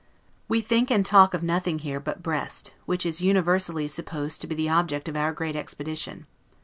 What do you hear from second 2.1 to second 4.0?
Brest, which is universally